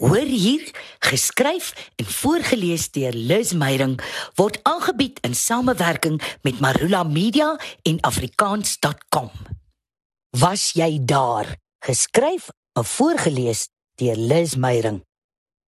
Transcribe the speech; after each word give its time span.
Hoor 0.00 0.16
hier, 0.16 0.70
geskryf 0.98 1.90
en 2.00 2.06
voorgeles 2.08 2.86
deur 2.90 3.12
Liz 3.12 3.50
Meyering 3.52 3.98
word 4.34 4.56
aangebied 4.64 5.18
in 5.28 5.34
samewerking 5.36 6.16
met 6.40 6.60
Marula 6.60 7.02
Media 7.04 7.50
en 7.84 7.98
afrikaans.com. 8.00 9.28
Was 10.40 10.70
jy 10.72 11.02
daar? 11.04 11.52
Geskryf 11.84 12.48
en 12.72 12.84
voorgeles 12.84 13.66
deur 14.00 14.16
Liz 14.16 14.56
Meyering. 14.56 15.02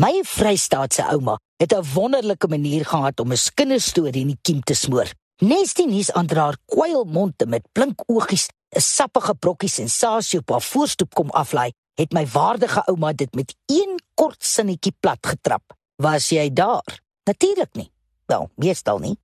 My 0.00 0.22
Vrystaatse 0.24 1.04
ouma 1.04 1.36
het 1.60 1.76
'n 1.76 1.84
wonderlike 1.92 2.48
manier 2.48 2.84
gehad 2.86 3.20
om 3.20 3.32
'n 3.32 3.52
kinderstorie 3.54 4.24
in 4.24 4.32
die 4.32 4.38
kiem 4.42 4.62
te 4.62 4.74
smoor. 4.74 5.12
Nestie 5.36 5.86
nuus 5.86 6.12
aandraer 6.12 6.56
kwylmonde 6.64 7.46
met 7.46 7.68
blink 7.72 8.02
oogies, 8.06 8.48
'n 8.76 8.80
sappige 8.80 9.34
brokkie 9.34 9.68
sensasie 9.68 10.38
op 10.38 10.50
haar 10.50 10.62
voorstoep 10.62 11.14
kom 11.14 11.30
aflaai 11.30 11.72
het 11.94 12.12
my 12.12 12.24
waardige 12.26 12.82
ouma 12.90 13.12
dit 13.12 13.34
met 13.34 13.54
een 13.66 13.98
kort 14.14 14.42
sinnetjie 14.44 14.94
plat 15.00 15.20
getrap. 15.26 15.74
Was 16.02 16.30
jy 16.34 16.48
daar? 16.52 17.00
Natuurlik 17.26 17.74
nie. 17.74 17.90
Wel, 18.26 18.48
meestal 18.56 18.98
nie. 18.98 19.16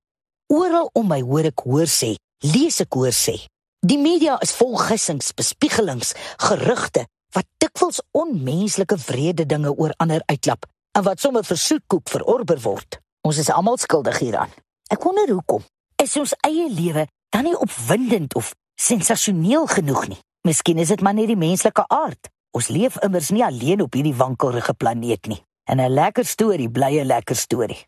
Oral 0.51 0.89
om 0.93 1.07
my 1.07 1.21
hoor 1.23 1.47
ek 1.51 1.63
hoor 1.65 1.89
sê, 1.89 2.15
lees 2.43 2.81
ek 2.83 2.93
hoor 2.97 3.15
sê. 3.15 3.37
Die 3.81 3.97
media 3.97 4.37
is 4.45 4.53
vol 4.53 4.75
gissings, 4.77 5.31
bespiegelings, 5.33 6.13
gerugte 6.43 7.07
wat 7.33 7.47
dikwels 7.63 8.01
onmenslike 8.11 8.97
wrede 9.07 9.45
dinge 9.47 9.71
oor 9.71 9.93
ander 10.03 10.21
uitklap 10.27 10.67
en 10.97 11.05
wat 11.07 11.23
sommer 11.23 11.45
vir 11.47 11.57
soetkoek 11.57 12.11
verorber 12.11 12.59
word. 12.61 12.99
Ons 13.25 13.39
is 13.41 13.51
almal 13.53 13.79
skuldig 13.79 14.19
hieraan. 14.19 14.51
Ek 14.91 15.03
wonder 15.07 15.29
hoekom. 15.31 15.63
Is 16.01 16.17
ons 16.19 16.33
eie 16.43 16.67
lewe 16.69 17.05
dan 17.31 17.47
nie 17.47 17.55
opwindend 17.55 18.35
of 18.35 18.51
sensasioneel 18.75 19.69
genoeg 19.71 20.07
nie? 20.11 20.19
Miskien 20.47 20.81
is 20.81 20.91
dit 20.91 21.01
maar 21.05 21.15
net 21.15 21.29
die 21.29 21.39
menslike 21.39 21.85
aard. 21.87 22.29
Ons 22.51 22.67
leef 22.67 22.97
immers 22.99 23.29
nie 23.31 23.43
alleen 23.45 23.81
op 23.81 23.93
hierdie 23.95 24.15
wankelrige 24.15 24.73
planeet 24.73 25.27
nie. 25.27 25.39
En 25.69 25.79
'n 25.79 25.93
lekker 25.93 26.25
storie 26.25 26.69
bly 26.69 26.99
'n 26.99 27.05
lekker 27.05 27.35
storie. 27.35 27.87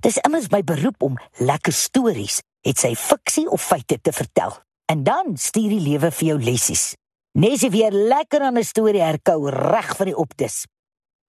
Dis 0.00 0.16
immers 0.16 0.48
my 0.50 0.62
beroep 0.62 1.02
om 1.02 1.18
lekker 1.38 1.72
stories, 1.72 2.42
het 2.60 2.78
sy 2.78 2.94
fiksie 2.94 3.50
of 3.50 3.62
feite 3.62 3.98
te 4.00 4.12
vertel. 4.12 4.52
En 4.86 5.02
dan 5.02 5.36
stuur 5.36 5.68
die 5.68 5.80
lewe 5.80 6.10
vir 6.10 6.26
jou 6.26 6.42
lessies. 6.42 6.94
Nesie 7.32 7.70
weer 7.70 7.90
lekker 7.90 8.40
aan 8.40 8.58
'n 8.58 8.64
storie 8.64 9.02
herkou 9.02 9.50
reg 9.50 9.96
vir 9.96 10.06
die 10.06 10.16
optis. 10.16 10.66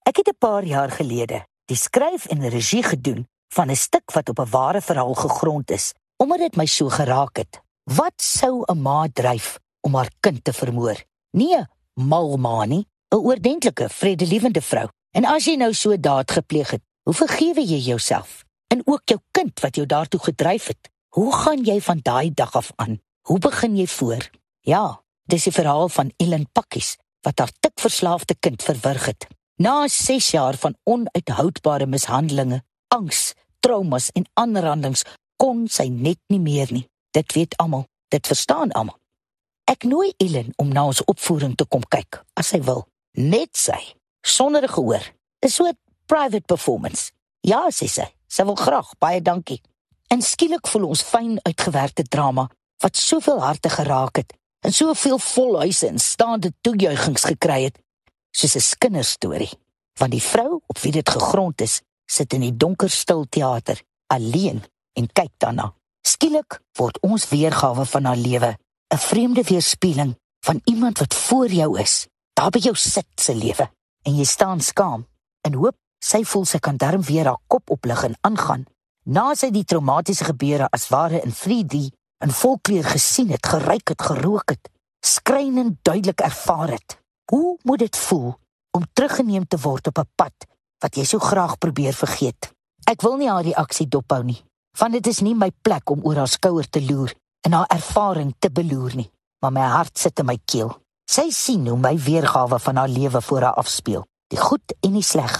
Ek 0.06 0.18
het 0.18 0.28
'n 0.28 0.38
paar 0.38 0.64
jaar 0.64 0.92
gelede 0.92 1.46
die 1.66 1.78
skryf 1.78 2.26
en 2.26 2.50
regie 2.50 2.84
gedoen 2.84 3.28
van 3.50 3.72
'n 3.72 3.76
stuk 3.76 4.12
wat 4.14 4.30
op 4.30 4.40
'n 4.40 4.50
ware 4.50 4.82
verhaal 4.82 5.14
gegrond 5.14 5.72
is, 5.72 5.94
omdat 6.18 6.38
dit 6.40 6.56
my 6.56 6.66
so 6.66 6.90
geraak 6.90 7.38
het. 7.38 7.62
Wat 7.84 8.22
sou 8.22 8.64
'n 8.66 8.82
ma 8.82 9.08
dryf 9.14 9.60
om 9.82 9.96
haar 9.96 10.12
kind 10.20 10.44
te 10.44 10.54
vermoor? 10.54 11.04
Nee, 11.32 11.66
Malmani, 11.96 12.86
'n 13.10 13.16
oordentlike, 13.16 13.90
vredelewende 13.90 14.62
vrou. 14.62 14.88
En 15.12 15.26
as 15.26 15.46
jy 15.46 15.56
nou 15.56 15.74
so 15.74 16.00
daad 16.00 16.32
gepleeg 16.32 16.70
het, 16.70 16.82
hoe 17.04 17.14
vergewe 17.14 17.62
jy 17.62 17.78
jouself? 17.78 18.44
En 18.68 18.82
ook 18.86 19.02
jou 19.06 19.20
kind 19.32 19.60
wat 19.60 19.76
jou 19.76 19.86
daartoe 19.88 20.20
gedryf 20.20 20.68
het. 20.68 20.90
Hoe 21.16 21.34
gaan 21.34 21.64
jy 21.64 21.82
van 21.82 22.00
daai 22.02 22.34
dag 22.34 22.56
af 22.56 22.72
aan? 22.76 23.00
Hoe 23.22 23.40
begin 23.40 23.78
jy 23.78 23.88
voor? 23.88 24.30
Ja, 24.60 25.02
dis 25.24 25.44
die 25.44 25.54
verhaal 25.54 25.90
van 25.90 26.12
Ellen 26.18 26.52
Pakkies 26.52 26.98
wat 27.22 27.40
haar 27.40 27.52
tikverslaafde 27.60 28.36
kind 28.40 28.64
verwrig 28.64 29.06
het. 29.06 29.28
Na 29.56 29.88
6 29.88 30.32
jaar 30.32 30.58
van 30.58 30.76
onuithoudbare 30.84 31.86
mishandelinge, 31.86 32.64
angs, 32.88 33.34
traumas 33.60 34.12
en 34.12 34.28
aanrandings 34.34 35.06
kon 35.36 35.68
sy 35.68 35.88
net 35.88 36.20
nie 36.28 36.40
meer 36.40 36.72
nie. 36.72 36.86
Dit 37.12 37.34
weet 37.34 37.58
almal, 37.58 37.88
dit 38.14 38.28
verstaan 38.28 38.72
almal. 38.72 38.98
Ek 39.66 39.84
nooi 39.84 40.14
Ellen 40.18 40.54
om 40.62 40.70
na 40.70 40.86
ons 40.86 41.02
opvoering 41.10 41.56
te 41.58 41.66
kom 41.66 41.82
kyk 41.90 42.22
as 42.38 42.52
sy 42.54 42.60
wil. 42.62 42.84
Net 43.18 43.58
sy, 43.58 43.80
sonder 44.22 44.64
'n 44.64 44.74
gehoor. 44.76 45.06
'n 45.42 45.78
private 46.06 46.46
performance. 46.46 47.12
Ja, 47.42 47.70
sê 47.70 47.88
sy. 47.88 48.06
Sy 48.28 48.44
wil 48.44 48.56
graag. 48.56 48.94
Baie 49.00 49.22
dankie. 49.22 49.62
En 50.08 50.22
skielik 50.22 50.68
voel 50.68 50.88
ons 50.88 51.02
fyn 51.02 51.40
uitgewerkte 51.42 52.04
drama 52.04 52.50
wat 52.84 52.98
soveel 52.98 53.42
harte 53.42 53.70
geraak 53.70 54.16
het 54.16 54.34
en 54.60 54.74
soveel 54.74 55.18
volhuise 55.18 55.88
en 55.88 56.00
staande 56.00 56.54
toejuigings 56.62 57.24
gekry 57.24 57.64
het 57.64 57.80
soos 58.32 58.56
'n 58.56 58.78
kinderstorie. 58.78 59.52
Want 60.00 60.12
die 60.12 60.22
vrou 60.22 60.62
op 60.68 60.78
wie 60.78 60.92
dit 60.92 61.10
gegrond 61.10 61.62
is, 61.62 61.82
sit 62.06 62.34
in 62.34 62.42
die 62.42 62.58
donker 62.58 62.90
stil 62.90 63.26
teater 63.30 63.82
alleen 64.08 64.64
en 64.94 65.08
kyk 65.14 65.32
daarna. 65.38 65.74
Skielik 66.02 66.62
word 66.78 67.00
ons 67.02 67.30
weergawe 67.30 67.86
van 67.86 68.06
haar 68.06 68.18
lewe 68.18 68.58
'n 68.96 68.98
vreemde 68.98 69.44
weerspieëling 69.44 70.16
van 70.46 70.62
iemand 70.64 70.98
wat 70.98 71.14
voor 71.14 71.48
jou 71.48 71.80
is. 71.80 72.08
Daar 72.34 72.50
by 72.50 72.60
jou 72.60 72.76
sit 72.76 73.08
se 73.16 73.36
lewe 73.36 73.72
en 74.02 74.16
jy 74.16 74.24
staan 74.24 74.62
skaam 74.62 75.08
en 75.42 75.54
hoop 75.54 75.76
sy 76.00 76.24
voel 76.24 76.46
sy 76.46 76.60
kan 76.60 76.78
darm 76.78 77.02
weer 77.02 77.26
haar 77.26 77.42
kop 77.48 77.70
oplig 77.70 78.04
en 78.04 78.16
aangaan. 78.22 78.64
Na 79.04 79.34
sy 79.36 79.50
die 79.52 79.66
traumatiese 79.66 80.24
gebeure 80.24 80.70
as 80.72 80.88
ware 80.88 81.20
in 81.22 81.34
3D 81.36 81.82
in 82.24 82.32
volkleur 82.32 82.84
gesien 82.84 83.30
het, 83.30 83.46
geryk 83.46 83.90
het, 83.90 84.02
gerook 84.02 84.50
het, 84.50 84.70
skrynend 85.06 85.78
duidelik 85.82 86.22
ervaar 86.22 86.70
het. 86.70 86.98
Hoe 87.32 87.58
moet 87.64 87.80
dit 87.80 87.98
voel 87.98 88.34
om 88.72 88.88
teruggeneem 88.94 89.48
te 89.48 89.60
word 89.60 89.88
op 89.88 89.98
'n 90.00 90.10
pad 90.16 90.48
wat 90.80 90.96
jy 90.96 91.04
so 91.04 91.20
graag 91.20 91.58
probeer 91.58 91.94
vergeet? 91.94 92.54
Ek 92.88 93.02
wil 93.02 93.18
nie 93.18 93.30
haar 93.30 93.44
reaksie 93.44 93.88
dophou 93.88 94.24
nie, 94.24 94.44
want 94.80 94.94
dit 94.94 95.08
is 95.08 95.20
nie 95.20 95.36
my 95.36 95.52
plek 95.62 95.90
om 95.90 96.04
oor 96.04 96.16
haar 96.16 96.28
skouer 96.28 96.70
te 96.70 96.82
loer 96.82 97.14
en 97.46 97.54
haar 97.54 97.70
ervaring 97.70 98.34
te 98.40 98.50
beloer 98.50 98.96
nie, 98.98 99.10
maar 99.42 99.54
my 99.54 99.66
hart 99.70 100.00
sit 100.02 100.20
in 100.20 100.30
my 100.30 100.38
keel. 100.50 100.72
Sy 101.06 101.30
sien 101.30 101.68
hoe 101.70 101.78
my 101.78 101.94
weergawe 102.02 102.58
van 102.60 102.82
haar 102.82 102.90
lewe 102.90 103.22
voor 103.22 103.46
haar 103.46 103.60
afspeel, 103.62 104.06
die 104.34 104.42
goed 104.42 104.74
en 104.82 104.96
die 104.98 105.06
sleg, 105.06 105.36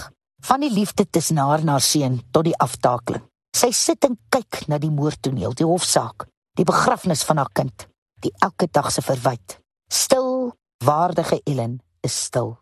van 0.46 0.62
die 0.62 0.70
liefde 0.70 1.08
tussen 1.10 1.40
haar 1.42 1.64
en 1.64 1.72
haar 1.74 1.82
seun 1.82 2.20
tot 2.30 2.46
die 2.46 2.54
aftakeling. 2.62 3.24
Sy 3.56 3.72
sit 3.74 4.04
en 4.06 4.14
kyk 4.30 4.62
na 4.70 4.78
die 4.78 4.92
moordtoneel, 4.92 5.56
die 5.58 5.66
hofsaak, 5.66 6.28
die 6.56 6.66
begrafnis 6.68 7.24
van 7.26 7.40
haar 7.42 7.50
kind, 7.56 7.88
die 8.22 8.32
elke 8.44 8.68
dag 8.70 8.92
se 8.92 9.02
verwyte. 9.02 9.58
Stil, 9.90 10.52
waardige 10.84 11.40
Ellen 11.44 11.80
is 12.06 12.14
stil, 12.28 12.56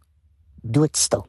doodstil. 0.62 1.26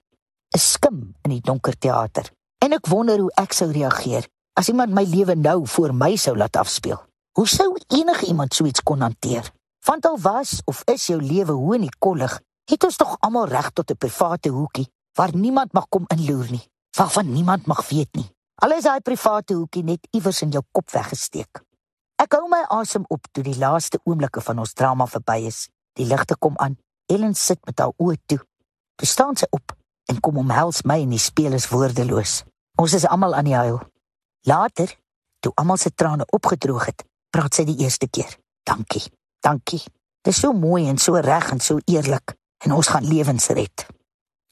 'n 0.56 0.60
Skim 0.60 1.00
in 1.24 1.32
die 1.34 1.42
donker 1.44 1.76
teater. 1.76 2.32
En 2.64 2.72
ek 2.72 2.88
wonder 2.88 3.20
hoe 3.20 3.32
ek 3.36 3.54
sou 3.54 3.68
reageer 3.72 4.28
as 4.56 4.70
iemand 4.72 4.94
my 4.96 5.04
lewe 5.04 5.36
nou 5.36 5.68
voor 5.68 5.92
my 5.94 6.16
sou 6.16 6.36
laat 6.38 6.56
afspeel. 6.56 7.02
Hoe 7.36 7.48
sou 7.48 7.76
enige 7.88 8.26
iemand 8.26 8.54
so 8.54 8.64
iets 8.66 8.84
kon 8.84 9.02
hanteer? 9.02 9.52
Want 9.86 10.06
al 10.06 10.20
was 10.20 10.62
of 10.66 10.82
is 10.88 11.06
jou 11.06 11.22
lewe 11.22 11.52
hoe 11.52 11.74
in 11.76 11.82
die 11.84 11.98
kollig, 12.00 12.38
het 12.72 12.84
ons 12.88 12.96
tog 12.96 13.18
almal 13.20 13.50
reg 13.52 13.74
tot 13.76 13.92
'n 13.92 13.98
private 13.98 14.50
hoekie 14.50 14.88
waar 15.20 15.36
niemand 15.36 15.74
mag 15.74 15.88
kom 15.90 16.06
inloer 16.08 16.48
nie, 16.50 16.70
waarvan 16.98 17.32
niemand 17.32 17.66
mag 17.66 17.90
weet 17.90 18.16
nie. 18.16 18.30
Al 18.56 18.72
is 18.72 18.84
daai 18.84 19.02
private 19.02 19.54
hoekie 19.54 19.84
net 19.84 20.08
iewers 20.12 20.42
in 20.42 20.50
jou 20.50 20.64
kop 20.72 20.92
weggesteek. 20.92 21.64
Ek 22.16 22.32
hou 22.32 22.48
my 22.48 22.64
asem 22.68 23.04
op 23.08 23.28
toe 23.32 23.44
die 23.44 23.58
laaste 23.58 24.00
oomblikke 24.04 24.42
van 24.42 24.60
ons 24.60 24.74
drama 24.74 25.06
verby 25.06 25.46
is. 25.46 25.70
Die 25.94 26.06
ligte 26.06 26.36
kom 26.38 26.58
aan. 26.58 26.78
Ellen 27.06 27.36
sit 27.36 27.66
met 27.66 27.80
haar 27.80 27.92
oë 27.98 28.16
toe. 28.26 28.40
Toe 28.96 29.08
staan 29.08 29.36
sy 29.36 29.46
op 29.50 29.76
en 30.06 30.20
kom 30.20 30.38
omhels 30.38 30.84
my 30.84 31.02
en 31.02 31.10
die 31.10 31.20
spelers 31.20 31.68
woordeloos. 31.68 32.44
Ons 32.78 32.94
is 32.94 33.06
almal 33.06 33.36
aan 33.36 33.46
die 33.46 33.56
huil. 33.56 33.80
Later, 34.42 34.96
toe 35.40 35.52
almal 35.56 35.78
se 35.78 35.92
trane 35.94 36.26
opgedroog 36.26 36.86
het, 36.86 37.04
praat 37.36 37.58
sy 37.58 37.66
die 37.68 37.82
eerste 37.84 38.08
keer. 38.08 38.32
Dankie. 38.64 39.04
Dankie. 39.44 39.82
Dis 40.24 40.40
so 40.40 40.56
mooi 40.56 40.86
en 40.88 40.98
so 41.02 41.20
reg 41.20 41.52
en 41.52 41.60
so 41.60 41.82
eerlik 41.92 42.36
en 42.64 42.74
ons 42.74 42.88
gaan 42.88 43.06
lewens 43.06 43.50
red. 43.52 43.86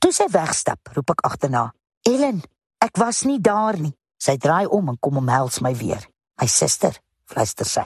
Toe 0.04 0.12
sy 0.12 0.28
wegstap, 0.32 0.92
roep 0.94 1.14
ek 1.16 1.24
agterna. 1.30 1.70
Ellen, 2.06 2.42
ek 2.84 3.00
was 3.00 3.24
nie 3.24 3.40
daar 3.42 3.80
nie. 3.80 3.94
Sy 4.20 4.36
draai 4.38 4.68
om 4.68 4.92
en 4.92 5.00
kom 5.00 5.22
omhels 5.22 5.62
my 5.64 5.72
weer. 5.80 6.04
My 6.42 6.48
suster, 6.52 6.98
fluister 7.32 7.68
sy. 7.68 7.86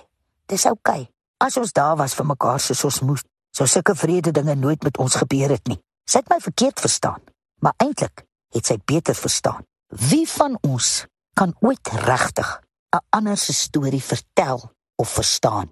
Dis 0.50 0.66
oukei. 0.66 1.06
Okay. 1.06 1.14
As 1.46 1.58
ons 1.62 1.74
daar 1.78 1.94
was 2.00 2.16
vir 2.18 2.26
mekaar 2.26 2.58
soos 2.60 2.82
ons 2.88 3.02
moes, 3.06 3.24
sou 3.54 3.68
sulke 3.70 3.94
vrede 3.96 4.34
dinge 4.34 4.56
nooit 4.58 4.82
met 4.84 4.98
ons 4.98 5.20
gebeur 5.22 5.54
het 5.54 5.70
nie. 5.70 5.78
Sy 6.10 6.24
het 6.24 6.32
my 6.34 6.40
verkeerd 6.42 6.82
verstaan, 6.82 7.22
maar 7.62 7.78
eintlik 7.84 8.26
het 8.56 8.66
sy 8.66 8.80
beter 8.90 9.16
verstaan. 9.16 9.62
Wie 10.10 10.26
van 10.32 10.58
ons 10.66 11.06
kan 11.38 11.54
ooit 11.62 11.94
regtig 12.08 12.50
'n 12.96 13.06
ander 13.14 13.38
se 13.38 13.54
storie 13.54 14.02
vertel 14.02 14.66
of 14.98 15.10
verstaan. 15.10 15.70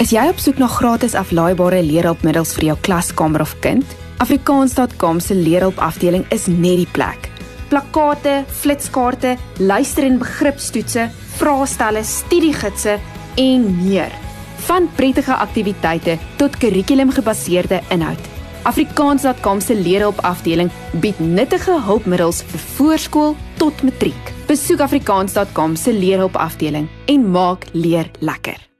Is 0.00 0.12
jy 0.12 0.22
op 0.28 0.40
soek 0.40 0.58
na 0.60 0.68
gratis 0.68 1.14
aflaaibare 1.16 1.80
leerhulpmiddels 1.84 2.52
vir 2.58 2.72
jou 2.72 2.78
klaskamer 2.84 3.44
of 3.44 3.54
kind? 3.64 3.84
Afrikaans.com 4.22 5.20
se 5.20 5.34
leerhulpafdeling 5.34 6.26
is 6.34 6.46
net 6.46 6.82
die 6.82 6.90
plek. 6.92 7.30
Plakkate, 7.72 8.42
flitskaarte, 8.60 9.36
luister- 9.58 10.04
en 10.04 10.18
begripstoetse, 10.18 11.08
vraestelle, 11.38 12.04
studiegidse 12.04 12.98
en 13.36 13.64
meer. 13.80 14.12
Van 14.68 14.88
prettige 14.94 15.34
aktiwiteite 15.34 16.18
tot 16.36 16.56
kurrikulumgebaseerde 16.56 17.80
inhoud. 17.90 18.28
Afrikaans.com 18.62 19.60
se 19.60 19.74
leerhulpafdeling 19.74 20.70
bied 21.00 21.18
nuttige 21.18 21.80
hulpmiddels 21.80 22.42
vir 22.42 22.60
voorskool 22.76 23.36
tot 23.58 23.82
matriek. 23.82 24.41
Besoek 24.52 24.82
afrikaans.com 24.84 25.76
se 25.80 25.94
leerhulpafdeling 25.96 26.88
en 27.08 27.24
maak 27.30 27.64
leer 27.72 28.10
lekker. 28.20 28.71